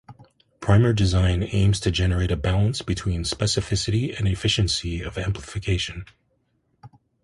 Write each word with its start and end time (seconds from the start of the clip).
Primer 0.61 0.93
design 0.93 1.43
aims 1.43 1.79
to 1.81 1.91
generate 1.91 2.31
a 2.31 2.35
balance 2.35 2.81
between 2.81 3.21
specificity 3.21 4.17
and 4.17 4.27
efficiency 4.27 4.99
of 5.03 5.15
amplification. 5.15 6.05